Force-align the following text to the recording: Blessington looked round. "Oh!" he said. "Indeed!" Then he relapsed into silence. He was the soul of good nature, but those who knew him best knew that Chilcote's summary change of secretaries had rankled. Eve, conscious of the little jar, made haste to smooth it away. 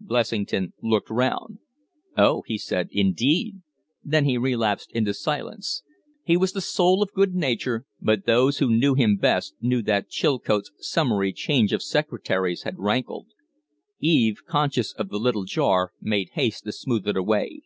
Blessington 0.00 0.72
looked 0.82 1.10
round. 1.10 1.60
"Oh!" 2.18 2.42
he 2.48 2.58
said. 2.58 2.88
"Indeed!" 2.90 3.62
Then 4.02 4.24
he 4.24 4.36
relapsed 4.36 4.90
into 4.90 5.14
silence. 5.14 5.84
He 6.24 6.36
was 6.36 6.50
the 6.52 6.60
soul 6.60 7.04
of 7.04 7.12
good 7.12 7.36
nature, 7.36 7.86
but 8.00 8.26
those 8.26 8.58
who 8.58 8.76
knew 8.76 8.94
him 8.94 9.16
best 9.16 9.54
knew 9.60 9.82
that 9.82 10.08
Chilcote's 10.08 10.72
summary 10.80 11.32
change 11.32 11.72
of 11.72 11.84
secretaries 11.84 12.62
had 12.64 12.80
rankled. 12.80 13.28
Eve, 14.00 14.40
conscious 14.44 14.92
of 14.92 15.08
the 15.08 15.20
little 15.20 15.44
jar, 15.44 15.92
made 16.00 16.30
haste 16.30 16.64
to 16.64 16.72
smooth 16.72 17.06
it 17.06 17.16
away. 17.16 17.60